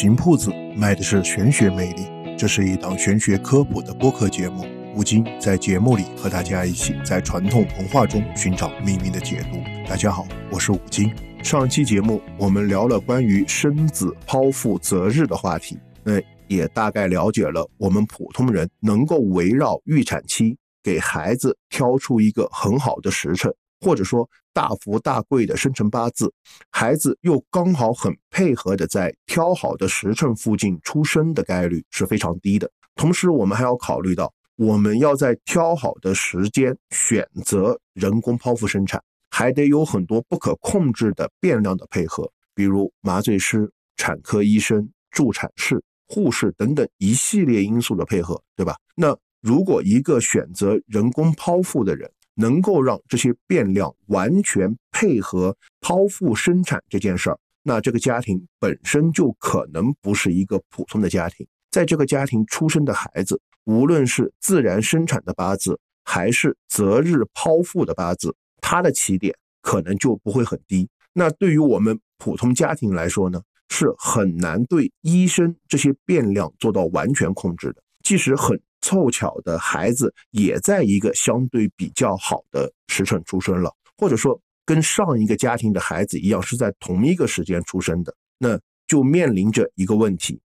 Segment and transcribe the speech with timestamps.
[0.00, 4.64] 行铺子卖的是玄学魅力，这是一档玄学科普的播客节目。
[4.96, 9.58] 吴京在节目里和大家一起在传统文化中寻找命运的解读。
[9.86, 11.14] 大家好，我是吴京。
[11.44, 23.52] 上期节目我们聊了关于生子剖腹择日的话题，那也大概了解了我们普通人能够围绕预产期给孩子挑出一个很好的时辰。
[23.80, 26.32] 或者说大富大贵的生辰八字，
[26.70, 32.70] 孩子又刚好很配合的在挑好的时辰附近出生的概率是非常低的。
[32.94, 48.76] 同时，我们还要考虑到，我们要在挑好的时间选择人工剖腹生产，还得有很多不可控制的变量的配合，比如麻醉师、产科医生、助产士、护士等等一系列因素的配合，对吧？
[48.94, 52.10] 那如果一个选择人工剖腹的人，
[52.40, 61.46] 能够让这些变量完全配合剖腹生产这件事儿，那这个家庭本身就可能不是一个普通的家庭。
[61.70, 70.88] 在这个家庭出生的孩子，无论是自然生产的八字，还是择日剖腹的八字，他的起点可能就不会很低。
[71.12, 77.82] 那对于我们普通家庭来说呢，是很难对医生这些变量做到完全控制的。
[78.02, 78.58] 即使很。
[78.80, 90.40] 凑巧的孩子也在一个相对比较好的时辰出生了，或者说跟上一个家庭的孩子一样是在同一个时间出生的，那就面临着一个问题：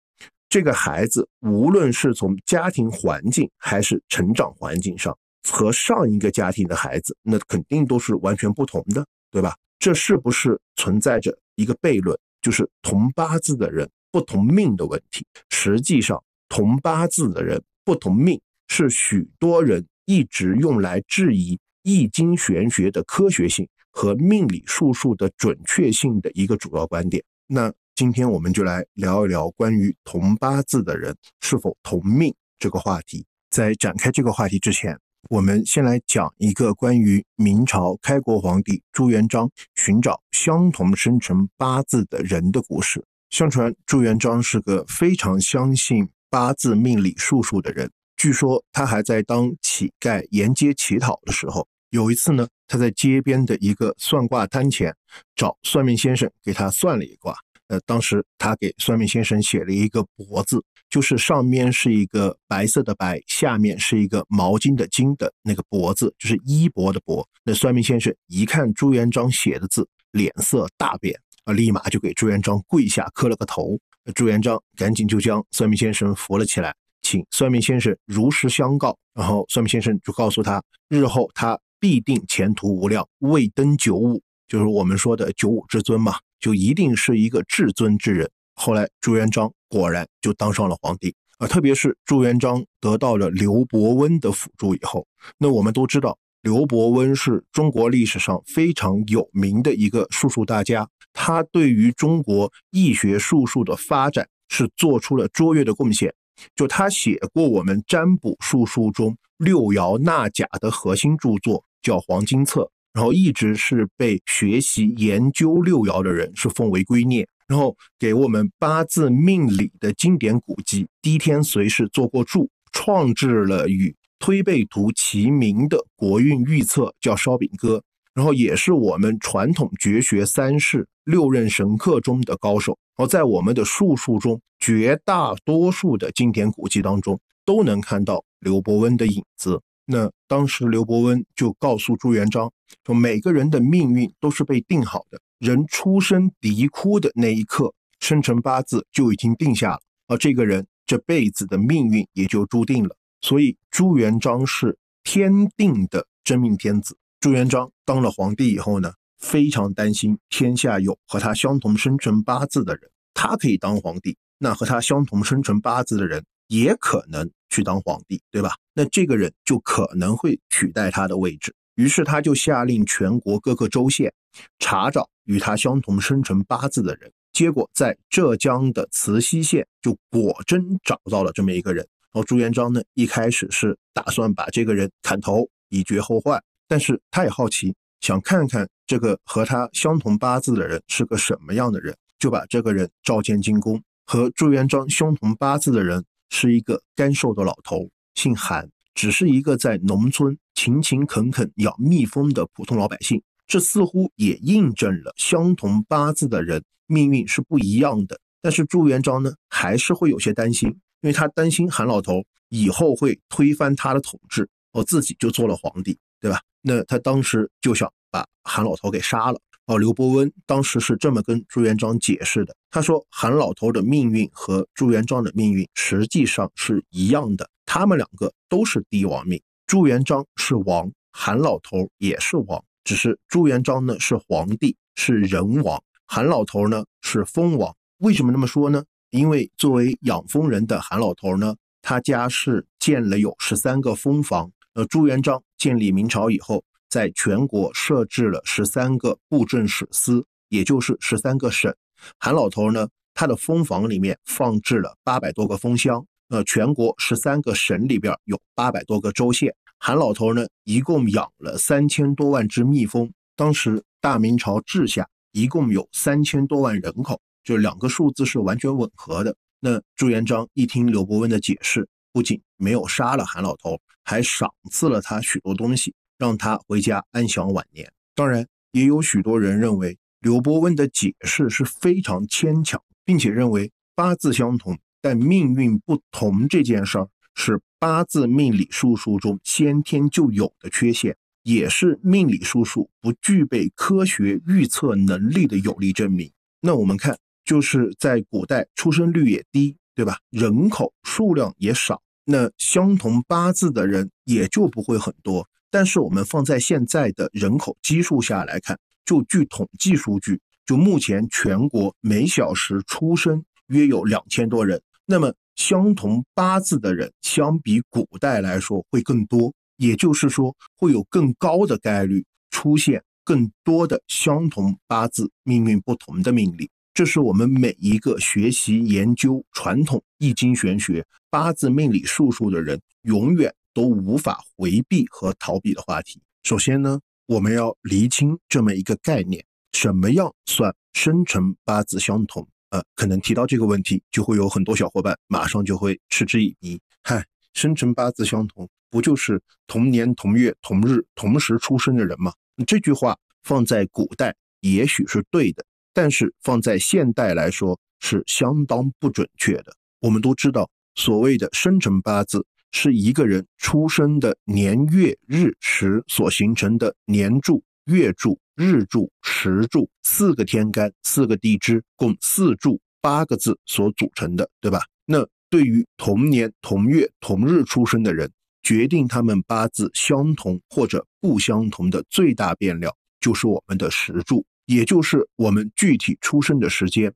[0.50, 5.18] 这个孩子无论是从家庭环境还是成长环境上，
[5.50, 9.56] 和上一个家庭的孩子那肯定都是完全不同的，对吧？
[9.80, 15.26] 这是不是存在着一个悖论，就是同八字的人不同命的问题？
[15.50, 17.62] 实际上，同八字的人。
[17.86, 27.24] 不同命是许多人一直用来质疑易经玄学的科学性和命理术数的准确性的一个主要观点。
[27.46, 33.24] 那今天我们就来聊一聊关于同八字的人是否同命这个话题。
[33.52, 43.06] 在展开这个话题之前，我们先来讲一个关于明朝开国皇帝朱元璋寻找相同生辰八字的人的故事。
[43.30, 46.10] 相传朱元璋是个非常相信。
[46.30, 54.96] 八字命理术数的人，据说他还在当乞丐沿街乞讨的时候，有一次呢，他在街边的一个算卦摊前
[55.36, 57.36] 找算命先生给他算了一卦。
[57.68, 67.26] 呃，当时他给算命先生写了一个“帛”字，就是上面是一个白色的“白”，下面是一个毛巾的“巾”的那个“帛”字，就是衣帛的“帛”。
[67.44, 73.80] 那算命先生一看朱元璋写的字，脸色大变，啊，立马就给朱元璋跪下磕了个头。
[74.14, 78.98] 朱元璋赶紧就将算命先生扶了起来，请算命先生如实相告。
[79.14, 88.30] 然后算命先生就告诉他，日后他必定前途无量，未登九五，就是我们说的九五至尊嘛，就一定是一个至尊之人。
[88.56, 91.48] 后来朱元璋果然就当上了皇帝啊！
[91.48, 95.08] 特别是朱元璋得到了刘伯温的辅助以后，
[95.38, 96.18] 那我们都知道。
[96.42, 106.14] 刘伯温是中国历史上非常有名的一个术数大家，他对于中国易学术数的发展是做出了卓越的贡献。
[106.56, 112.62] 就他写过我们占卜术数中六爻纳甲的核心著作，叫《黄金册》，
[112.94, 117.26] 然后一直是被学习研究六爻的人是奉为圭臬。
[117.48, 123.96] 然后给我们八字命理的经典古籍《滴天髓》是做过注，创制了与。
[124.18, 127.84] 推背图齐名的国运预测叫烧饼歌，
[128.14, 132.78] 然后也是我们传统绝学三式六任神客中的高手。
[132.98, 139.62] 而在我们的术数中，绝大多数的经典古籍当中都能看到刘伯温的影子。
[139.86, 142.52] 那当时刘伯温就告诉朱元璋
[142.86, 152.96] 说，每个人的命运都是被定好的，人出生啼哭的那一刻，生辰八字就已经定下了，而这个人这辈子的命运也就注定了。
[153.22, 156.98] 所以朱元璋是天定的真命天子。
[157.20, 168.56] 朱元璋当了皇帝以后呢，非常担心天下有和他相同生辰八字的人，他可以当皇帝，那和他相同生辰八字的人也可能去当皇帝，对吧？
[168.74, 171.56] 那这个人就可能会取代他的位置。
[171.76, 174.14] 于是他就下令全国各个州县
[174.60, 181.86] 查找与他相同生辰八字的人，结果在浙江的慈溪县就果真找到了这么一个人。
[182.14, 193.82] 然后朱元璋呢，一开始是打算把这个人砍头以绝后患，但是他也好奇，想看看这个和他相同八字的人是个什么样的人，就把这个人召见进宫。
[194.06, 203.22] 和朱元璋相同八字的人是一个干瘦的老头，姓韩，只是一个在农村勤勤恳恳养蜜蜂的普通老百姓。
[203.48, 208.20] 这似乎也印证了相同八字的人命运是不一样的。
[208.42, 216.40] 但是朱元璋呢，还是会有些担心，因为他担心韩老头以后会推翻他的统治，哦，自己就做了皇帝，对吧？
[216.68, 219.40] 那他当时就想把韩老头给杀了。
[219.68, 237.76] 哦，刘伯温当时是这么跟朱元璋解释的，他说韩老头的命运和朱元璋的命运实际上是一样的，他们两个都是帝王命，朱元璋是王，韩老头也是王，只是朱元璋呢是皇帝，是人王，韩老头呢是封王。
[238.00, 238.84] 为什么那么说呢？
[239.10, 244.52] 因为作为养蜂人的韩老头呢，他家是建了有十三个蜂房。
[244.74, 246.64] 呃，朱元璋建立明朝以后。
[246.88, 251.76] 在全国设置了十三个布政使司，也就是十三个省。
[252.20, 256.06] 韩老头呢，他的蜂房里面放置了八百多个蜂箱。
[256.30, 259.54] 呃，全国十三个省里边有八百多个州县。
[259.78, 263.12] 韩老头呢，一共养了三千多万只蜜蜂。
[263.36, 269.36] 当时大明朝治下一共有三千多万人口，就两个数字是完全吻合的。
[269.60, 275.94] 那朱元璋一听刘伯温的解释，不仅没有杀了韩老头，还赏赐了他许多东西。
[276.18, 277.92] 让他回家安享晚年。
[278.16, 296.32] 当然，也有许多人认为刘伯温的解释是非常牵强，并且认为八字相同但命运不同这件事儿是八字命理术数中先天就有的缺陷，也是命理术数不具备科学预测能力的有力证明。
[296.62, 300.18] 那我们看，就是在古代出生率也低，对吧？
[300.30, 305.48] 人口数量也少，那相同八字的人也就不会很多。
[305.70, 314.82] 但是我们放在现在的人口基数下来看，就据统计数据，就目前全国每小时出生约有两千多人。
[315.06, 326.70] 那么相同八字的人相比古代来说会更多，也就是说会有更高的概率出现更多的相同八字命运不同的命理。
[326.96, 333.54] 这是我们每一个学习研究传统易经玄学、八字命理术数的人永远。
[333.76, 336.22] 都无法回避和逃避的话题。
[336.44, 339.44] 首先呢，我们要厘清这么一个概念：
[339.74, 342.48] 什么样算生辰八字相同？
[342.70, 346.80] 呃，可能提到这个问题，就会有很多小伙伴马上就会嗤之以鼻。
[347.04, 347.22] 嗨，
[347.54, 352.32] 生辰八字相同，不就是同年同月同日同时出生的人吗？
[352.66, 355.66] 这句话放在古代也许是对的，
[355.96, 359.76] 但是放在现代来说是相当不准确的。
[360.00, 362.46] 我们都知道，所谓的生辰八字。
[362.72, 374.82] 是一个人出生的年月日时所形成的年柱、月柱、日柱、时柱四个天干、四个地支，共四柱八个字所组成的，对吧？
[375.06, 378.30] 那对于同年同月同日出生的人，
[378.62, 387.14] 决定他们八字相同或者不相同的最大变量，就是我们的时柱，也就是我们具体出生的时间。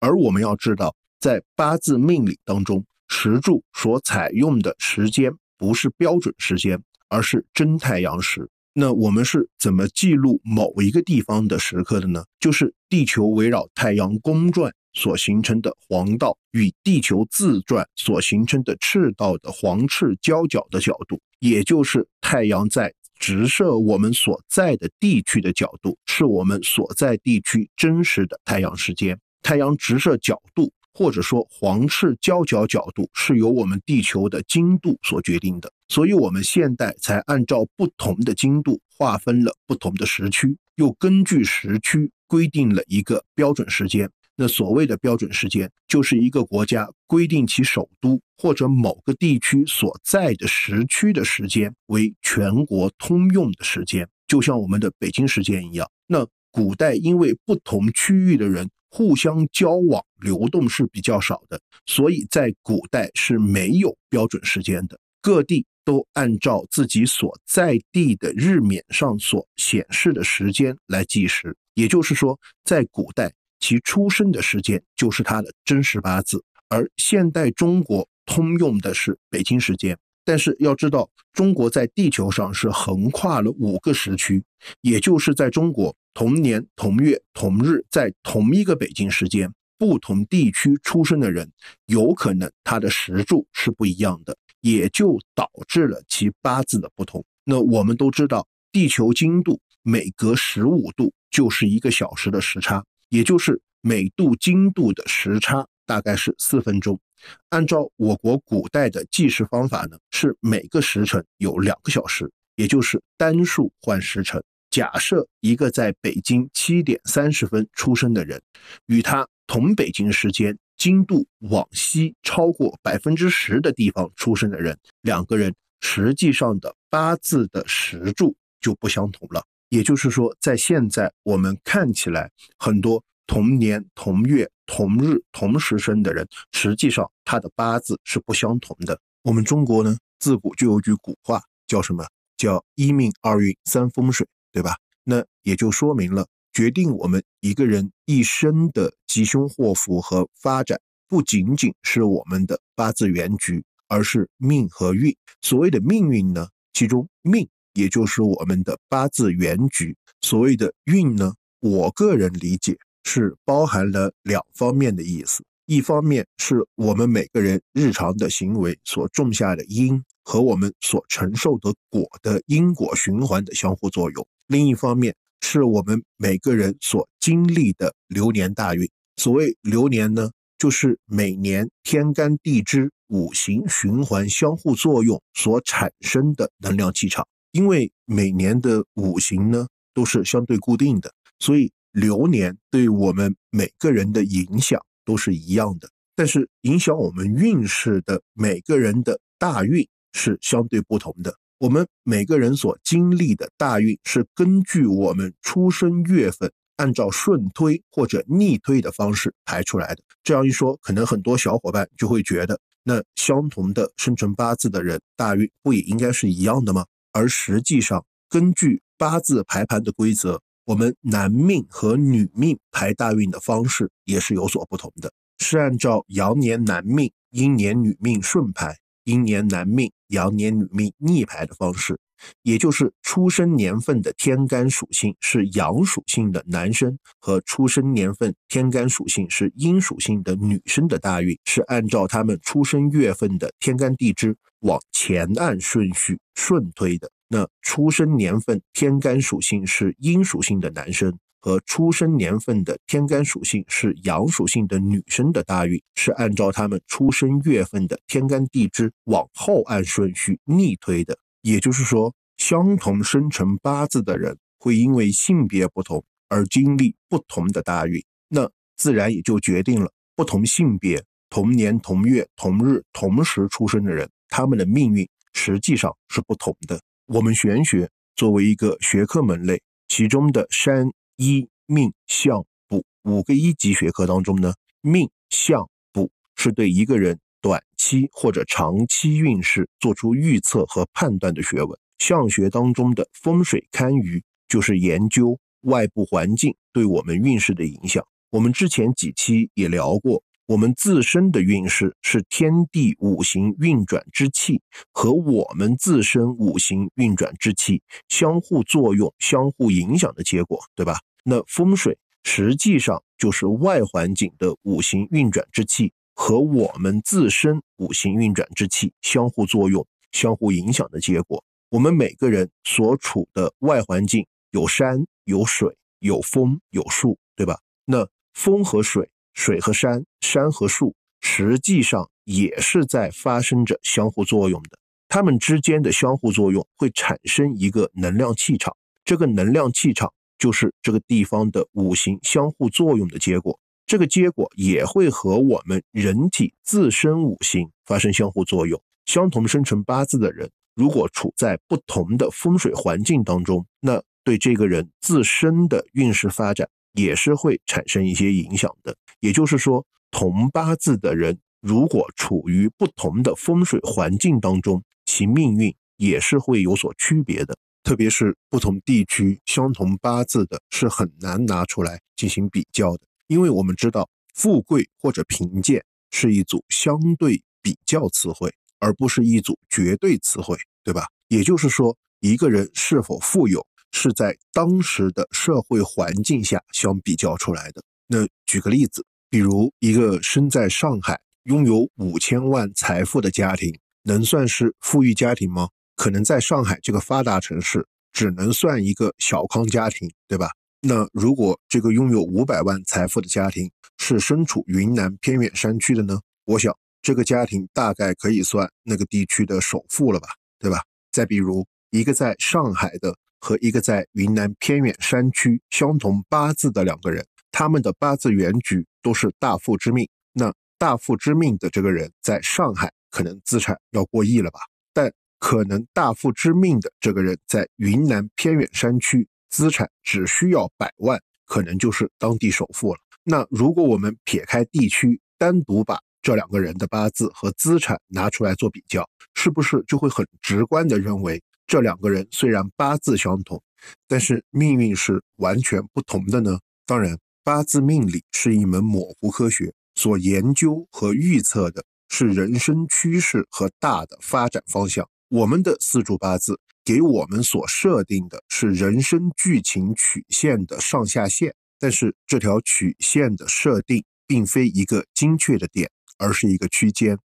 [0.00, 2.84] 而我们要知道，在八字命理当中。
[3.10, 6.78] 时柱所采用的时间不是标准时间，
[7.08, 8.50] 而是真太阳时。
[8.74, 12.22] 那我们是怎么记录某一个地方的时刻的呢？
[12.38, 29.18] 就是地球围绕太阳公转所形成的黄道与地球自转所形成的赤道的黄赤交角的角度，也就是太阳在直射我们所在的地区的角度，是我们所在地区真实的太阳时间。
[29.42, 30.72] 太阳直射角度。
[30.94, 44.10] 或者说黄赤交角角度是由我们地球的经度所决定的，所以我们现代才按照不同的经度划分了不同的时区，又根据时区规定了一个标准时间。
[44.38, 55.90] 那所谓的标准时间，就是一个国家规定其首都或者某个地区所在的时区的时间为全国通用的时间，就像我们的北京时间一样。
[56.06, 58.70] 那古代因为不同区域的人。
[58.90, 64.98] 互相交往流动是比较少的，所以在古代是没有标准时间的。
[65.20, 76.44] 各地都按照自己所在地的日冕上所显示的时间来计时，也就是说，在古代其出生的时间就是他的真实八字。
[76.68, 84.44] 而现代中国通用的是北京时间，但是要知道，中国在地球上是横跨了五个时区，
[84.82, 85.96] 也就是在中国。
[86.14, 91.48] 同年同月同日，在同一个北京时间，不同地区出生的人，
[91.86, 97.24] 有可能他的时柱是不一样的，也就导致了其八字的不同。
[97.44, 107.00] 那我们都知道，地球经度每隔十五度就是一个小时的时差，也就是每度经度的时差大概是四分钟。
[107.48, 114.42] 按照我国古代的计时方法呢，是每个时辰有两个小时，也就是单数换时辰。
[114.70, 118.40] 假设一个在北京七点三十分出生的人，
[118.86, 129.42] 与他同北京时间经度往西超过百分之十的地方出生的人，两个人实际上的八字的时柱就不相同了。
[129.68, 138.98] 也就是说，在现在我们看起来，很多同年同月同日同时生的人，实际上他的八字是不相同的。
[139.22, 142.06] 我们中国呢，自古就有句古话，叫什么？
[142.36, 144.76] 叫一命二运三风水，对吧？
[145.04, 155.14] 那也就说明了，决定我们一个人一生的吉凶祸福和发展，不仅仅是我们的八字原局，而是命和运。
[155.42, 165.42] 所谓的命运呢，其中命也就是我们的八字原局，所谓的运呢，我个人理解是包含了两方面的意思。
[165.66, 178.88] 一方面是我们每个人日常的行为所种下的因和我们所承受的果的因果循环的相互作用；另一方面是我们每个人所经历的流年大运。
[179.16, 187.26] 所谓流年呢，就是每年天干地支五行循环相互作用所产生的能量气场。
[187.52, 194.80] 因为每年的五行呢都是相对固定的，所以流年对我们每个人的影响。
[195.08, 201.34] 都是一样的，但是影响我们运势的每个人的大运是相对不同的。
[201.56, 210.02] 我们每个人所经历的大运是根据我们出生月份，按照顺推或者逆推的方式排出来的。
[210.22, 216.84] 这样一说，可能很多小伙伴就会觉得，那相同的生辰八字的人，大运不也应该是一样的吗？
[217.12, 220.40] 而实际上，根据八字排盘的规则。
[220.64, 231.98] 我们男命和女命排大运的方式也是有所不同的，是按照阳年男命、阴年女命顺排，阴年男命、阳年女命逆排的方式，
[232.42, 247.10] 也就是出生年份的天干属性是阳属性的男生和出生年份天干属性是阴属性的女生的大运是按照他们出生月份的天干地支往前按顺序顺推的。
[247.28, 261.18] 那出生年份天干属性是阴属性的男生和出生年份的天干属性是阳属性的女生的大运是按照他们出生月份的天干地支往后按顺序逆推的。
[261.48, 276.78] 也就是说，相同生辰八字的人会因为性别不同而经历不同的大运，那自然也就决定了不同性别、同年同月同日同时出生的人，他们的命运实际上是不同的。
[277.06, 280.86] 我们玄学作为一个学科门类，其中的山
[281.16, 284.52] 一命相卜五个一级学科当中呢，
[284.82, 291.78] 命相卜是对一个人短期或者长期运势做出预测和判断的学问。
[291.98, 298.04] 相学当中的风水堪舆就是研究外部环境对我们运势的影响。
[298.30, 300.22] 我们之前几期也聊过。
[300.46, 311.00] 我们自身的运势是天地五行运转之气和我们自身五行运转之气相互作用、相互影响的结果，对吧？
[311.22, 321.44] 那风水实际上就是外环境的五行运转之气和我们自身五行运转之气相互作用、相互影响的结果。
[321.70, 327.60] 我们每个人所处的外环境有山、有水、有风、有树，对吧？
[327.84, 329.08] 那风和水。
[329.32, 334.70] 水和山，山和树，实际上也是在发生着相互作用的。
[335.06, 343.60] 它们之间的相互作用会产生一个能量气场，这个能量气场就是这个地方的五行相互作用的结果。
[343.88, 348.78] 这个结果也会和我们人体自身五行发生相互作用。
[349.06, 358.94] 相同生辰八字的人，如果处在不同的风水环境当中，那对这个人自身的运势发展也是会产生一些影响的。
[359.20, 367.56] 也就是说，同八字的人如果处于不同的风水环境当中，其命运也是会有所区别的。
[367.82, 373.07] 特别是不同地区相同八字的，是很难拿出来进行比较的。
[373.28, 381.06] 因为我们知道，富贵或者贫贱是一组相对比较词汇，而不是一组绝对词汇，对吧？
[381.28, 387.82] 也就是说，一个人是否富有，是在当时的社会环境下相比较出来的。
[388.06, 395.68] 那举个例子，比如一个身在上海、拥有五千万财富的家庭，能算是富裕家庭吗？
[395.96, 400.48] 可能在上海这个发达城市，只能算一个小康家庭，对吧？
[400.80, 406.20] 那如果这个拥有五百万财富的家庭是身处云南偏远山区的呢？
[406.44, 410.78] 我想这个家庭大概可以算那个地区的首富了吧，对吧？
[411.10, 417.26] 再比如一个在上海的和一个在云南偏远山区相同八字的两个人。
[417.50, 424.60] 他们的八字原局都是大富之命，那大富之命的这个人在上海可能资产要过亿了吧？
[424.92, 433.00] 但可能大富之命的这个人在云南偏远山区资产只需要百万，可能就是当地首富了。
[433.24, 443.62] 那如果我们撇开地区，单独把这两个人的八字和资产拿出来做比较，是不是就会很直观的认为这两个人虽然八字相同，
[444.06, 446.58] 但是命运是完全不同的呢？
[446.86, 455.08] 当然，八字命理是一门模糊科学，所研究和预测的是人生趋势和大的发展方向。
[455.28, 467.18] 我们的四柱八字给我们所设定的是人生剧情曲线的上下限，但是这条曲线的设定并非一个精确的点，而是一个区间。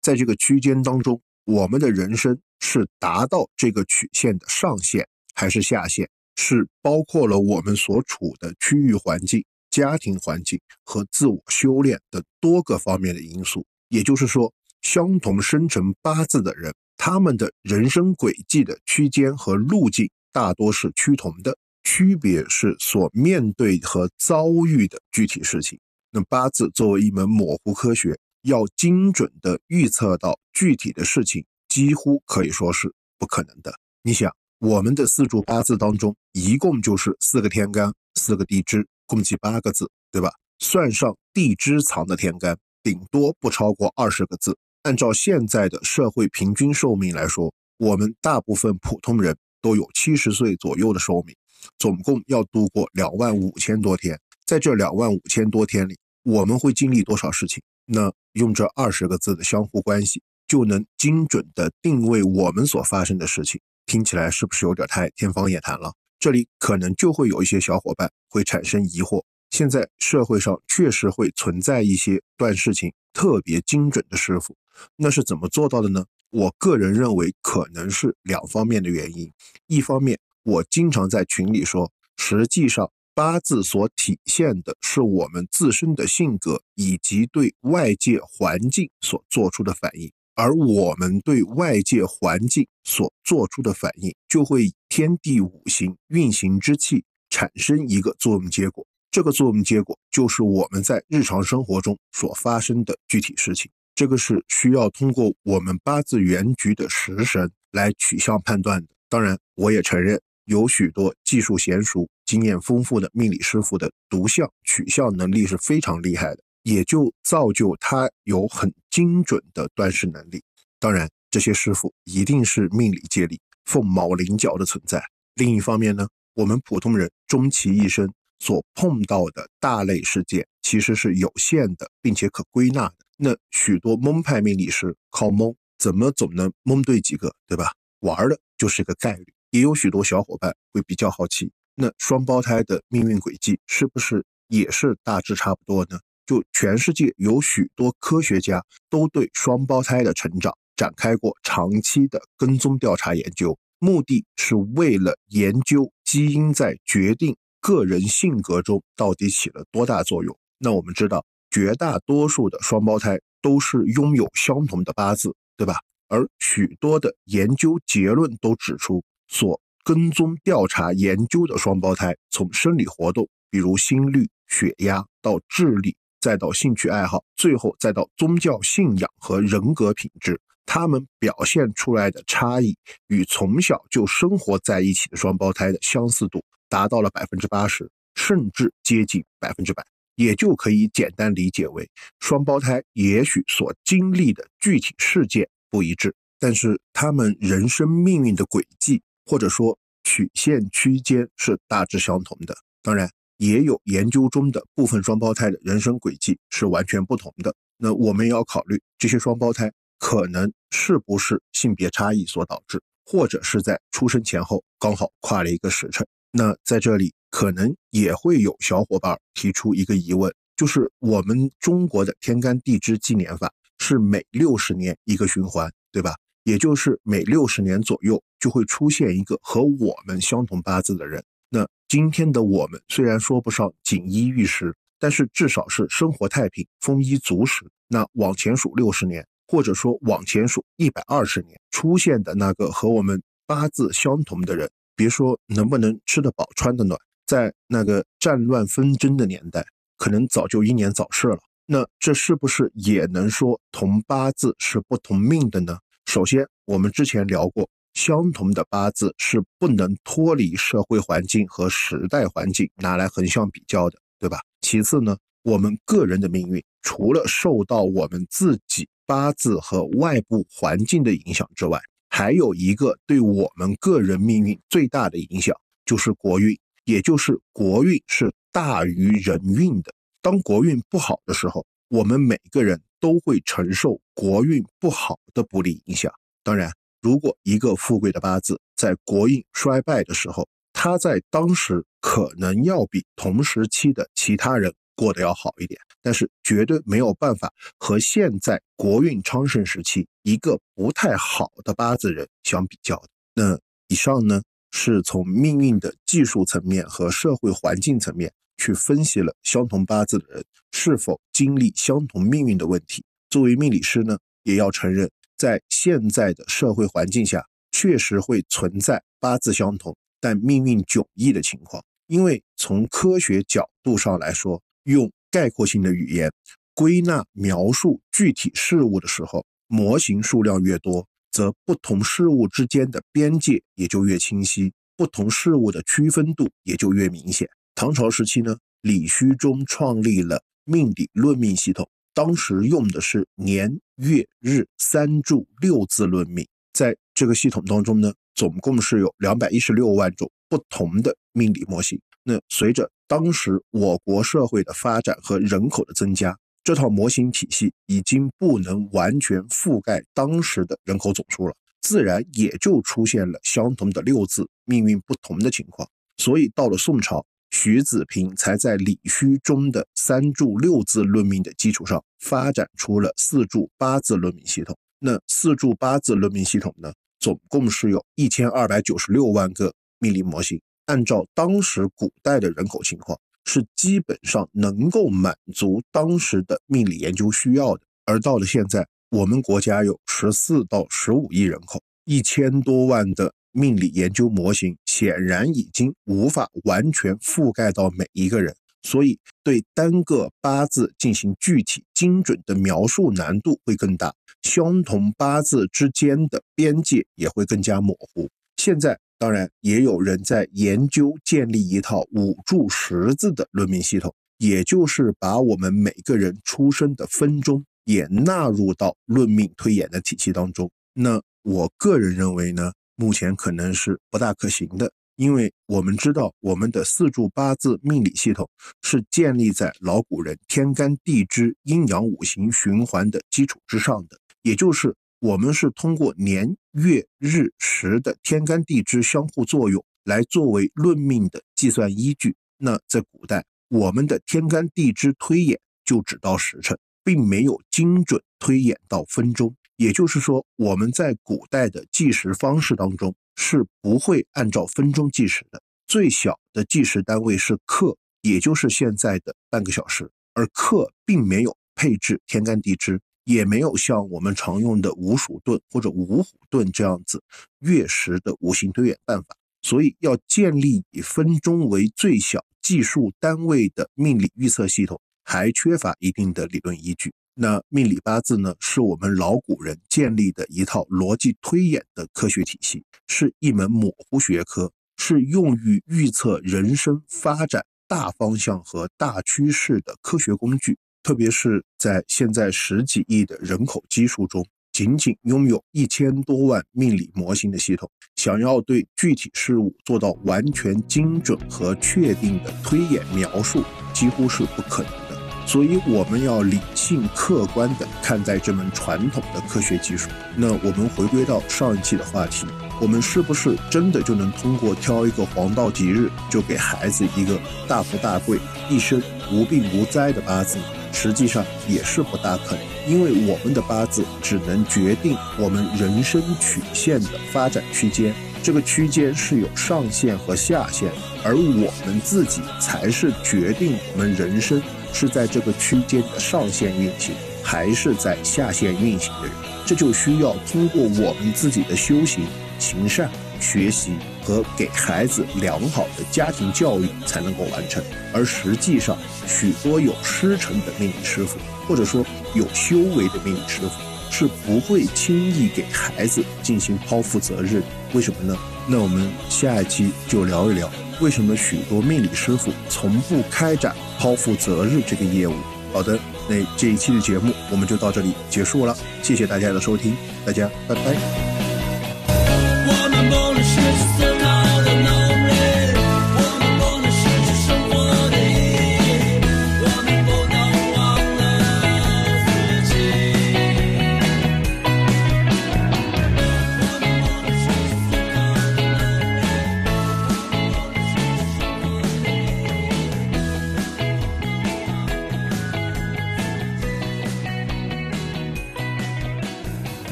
[0.00, 13.66] 在这个区间当中，我们的人生是达到这个曲线的上限还是下限，是包括了我们所处的区域环境、家庭环境和自我修炼等多个方面的因素。
[13.90, 14.50] 也就是说，
[14.80, 16.72] 相同生辰八字的人。
[17.02, 25.80] 他们的人生轨迹的区间和路径大多是趋同的，区别是所面对和遭遇的具体事情。
[26.10, 33.72] 那八字作为一门模糊科学，要精准的预测到具体的事情，几乎可以说是不可能的。
[34.02, 40.30] 你想，我们的四柱八字当中，一共就是四个天干，四个地支，共计八个字，对吧？
[40.58, 44.54] 算上地支藏的天干，顶多不超过二十个字。
[44.82, 51.36] 按照现在的社会平均寿命来说，我们大部分普通人都有七十岁左右的寿命，
[51.78, 54.18] 总共要度过两万五千多天。
[54.46, 57.62] 在这两万五千多天里，我们会经历多少事情？
[57.84, 63.60] 那用这二十个字的相互关系，就能精准的定位我们所发生的事情。
[63.84, 65.92] 听起来是不是有点太天方夜谭了？
[66.18, 69.22] 这里可能就会有一些小伙伴会产生疑惑。
[69.50, 74.56] 现在社会上确实会存在一些断事情特别精准的师傅，
[74.96, 76.04] 那是怎么做到的呢？
[76.30, 79.32] 我个人认为可能是两方面的原因。
[79.66, 98.86] 一方面，我经常在群里说，实际上八字所体现的是我们自身的性格以及对外界环境所做出的反应，而我们对外界环境所做出的反应，就会以天地五行运行之气产生一个作用结果。
[99.10, 108.88] 这个作用结果就是我们在日常生活中所发生的具体事情，这个是需要通过我们八字原局的食神来取向判断的。
[109.08, 120.40] 当然，我也承认有许多技术娴熟、经验丰富的命理师傅的读相取向能力是非常厉害的，也就造就他有很精准的断事能力。
[120.78, 125.02] 当然，这些师傅一定是命理界里凤毛麟角的存在。
[125.34, 128.08] 另一方面呢，我们普通人终其一生。
[128.40, 132.94] 所碰到的大类事件其实是有限的，并且可归纳的。
[133.16, 137.72] 那许多蒙派命理师靠蒙，怎么总能蒙对几个，对吧？
[138.00, 139.26] 玩的就是个概率。
[139.50, 146.00] 也有许多小伙伴会比较好奇，那双胞胎的命运轨迹是不是也是大致差不多呢？
[146.24, 157.36] 就全世界有许多科学家都对双胞胎的成长展开过长期的跟踪调查研究，目的是为了研究基因在决定。
[157.60, 160.36] 个人性格中到底起了多大作用？
[160.58, 165.76] 那我们知道，绝大多数的双胞胎都是拥有相同的八字，对吧？
[166.08, 186.42] 而许多的研究结论都指出，所跟踪调查研究的双胞胎，从生理活动，比如心率、血压，到智力，再到兴趣爱好，最后再到宗教信仰和人格品质，他们表现出来的差异，与从小就生活在一起的双胞胎的相似度。
[186.70, 202.56] 达到了百分之八十，甚至接近百分之百，也就可以简单理解为双胞胎也许所经历的具体事件不一致，但是他们人生命运的轨迹或者说曲线区间是大致相同的。
[202.82, 207.54] 当然，也有研究中的部分双胞胎的人生轨迹是完全不同的。
[207.76, 216.06] 那我们要考虑这些双胞胎可能是不是性别差异所导致，或者是在出生前后刚好跨了一个时辰。
[216.32, 226.14] 那在这里可能也会有小伙伴提出一个疑问，就是我们中国的天干地支纪年法是每六十年一个循环，对吧？
[226.44, 231.22] 也就是每六十年左右就会出现一个和我们相同八字的人。
[231.48, 237.68] 那今天的我们虽然说不上锦衣玉食，但是至少是生活太平、丰衣足食。
[237.88, 244.70] 那往前数六十年，或者说往前数一百二十年，出现的那个和我们八字相同的人。
[245.00, 249.64] 别说能不能吃得饱、穿得暖，在那个战乱纷争的年代，
[249.96, 251.38] 可能早就英年早逝了。
[251.64, 255.78] 那这是不是也能说同八字是不同命的呢？
[256.04, 264.38] 首先，我们之前聊过，相同的八字是不能脱离社会环境和时代环境拿来横向比较的，对吧？
[264.60, 271.80] 其次呢，我们个人的命运除了受到我们自己八字和外部环境的影响之外，
[272.20, 275.56] 还有一个对我们个人命运最大的影响，
[275.86, 276.54] 就是国运，
[276.84, 279.94] 也就是国运是大于人运的。
[280.20, 286.12] 当国运不好的时候，我们每个人都会承受国运不好的不利影响。
[286.44, 303.02] 当然，如果一个富贵的八字在国运衰败的时候，他在当时可能要比同时期的其他人过得要好一点，但是绝对没有办法和现在国运昌盛时期一个不太好的八字人相比较。
[303.34, 303.58] 那
[303.88, 308.30] 以上呢，是从命运的技术层面和社会环境层面。
[308.62, 313.02] 去分析了相同八字的人是否经历相同命运的问题。
[313.30, 321.82] 作为命理师呢，也要承认，在现在的社会环境下，确实会存在八字相同但命运迥异的情况。
[322.06, 326.30] 因为从科学角度上来说，用概括性的语言
[326.74, 337.48] 归纳描述具体事物的时候，模型数量越多，则不同事物之间的边界也就越清晰，不同事物的区分度也就越明显。
[337.74, 346.46] 唐朝时期呢，李虚中创立了命理论命系统，当时用的是年月日三柱六字论命。
[346.72, 352.00] 在这个系统当中呢，总共是有两百一十六万种不同的命理模型。
[352.22, 365.88] 那随着当时我国社会的发展和人口的增加，这套模型体系已经不能完全覆盖当时的人口总数了，自然也就出现了相同的六字命运不同的情况。
[366.18, 367.26] 所以到了宋朝。
[367.52, 374.78] 徐子平才在李虚中的三柱六字论命的基础上，发展出了四柱八字论命系统。
[375.00, 380.60] 那四柱八字论命系统呢，总共是有一千二百九十六万个命理模型。
[380.90, 387.82] 按照当时古代的人口情况，是基本上能够满足当时的命理研究需要的。
[388.04, 393.32] 而到了现在，我们国家有十四到十五亿人口，一千多万的。
[393.52, 408.30] 命理研究模型显然已经无法完全覆盖到每一个人，所以对单个八字进行具体精准的描述难度会更大，相同八字之间的边界也会更加模糊。
[408.56, 420.70] 现在当然也有人在研究建立一套五柱十字的论命系统，也就是把我们每个人出生的分钟也纳入到论命推演的体系当中。
[420.94, 422.72] 那我个人认为呢？
[422.96, 428.46] 目前可能是不大可行的，因为我们知道我们的四柱八字命理系统
[428.82, 442.36] 是建立在老古人天干地支阴阳五行循环的基础之上的，也就是我们是通过年月日时的天干地支相互作用来作为论命的计算依据。
[442.58, 449.54] 那在古代，我们的天干地支推演就只到时辰，并没有精准推演到分钟。
[449.76, 460.10] 也就是说，我们在古代的计时方式当中是不会按照分钟计时的，最小的计时单位是刻，也就是现在的半个小时。
[460.34, 463.00] 而刻并没有配置天干地支，
[463.30, 467.22] 也没有像我们常用的五鼠遁或者五虎遁这样子
[467.60, 477.12] 月食的五行推演办法，所以要建立以分钟为最小计数单位的命理预测系统，还缺乏一定的理论依据。
[477.34, 490.76] 那命理八字呢，是我们老古人建立的一套逻辑推演的科学体系，是一门模糊学科，是用于预测人生发展大方向和大趋势的科学工具。
[491.02, 505.46] 特别是在现在十几亿的人口基数中，仅仅拥有一千多万命理模型的系统，想要对具体事物做到完全精准和确定的推演描述，几乎是不可能的。
[505.46, 510.08] 所以我们要理性客观地看待这门传统的科学技术。
[510.36, 512.46] 那我们回归到上一期的话题，
[512.80, 518.38] 我们是不是真的就能通过挑一个黄道吉日，就给孩子一个大富大贵、
[518.70, 520.64] 一生无病无灾的八字呢？
[520.92, 530.90] 实际上也是不大可能，因为我们的八字只能决定我们人生曲线的发展区间，这个区间是有上限和下限，
[531.24, 534.62] 而我们自己才是决定我们人生。
[534.92, 539.32] 是在这个区间的上限运行，还是在下限运行的人，
[539.64, 542.26] 这就需要通过我们自己的修行、
[542.58, 543.92] 行善学习
[544.30, 547.82] 和给孩子良好的家庭教育才能够完成。
[548.12, 553.70] 而实际上，许多有师承的命理师傅，或者说有修为的命理师傅，
[554.08, 557.60] 是不会轻易给孩子进行剖腹择日。
[557.92, 558.38] 为什么呢？
[558.68, 565.34] 那我们下一期就聊一聊，为什么许多命理师傅从不开展剖腹择日这个业务。
[565.72, 571.29] 好的，那这一期的节目我们就到这里结束了，谢谢大家的收听，大家拜拜。